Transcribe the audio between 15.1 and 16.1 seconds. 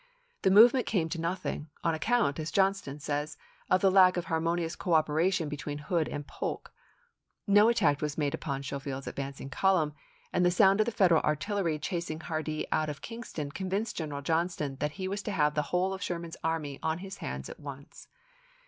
to have the whole of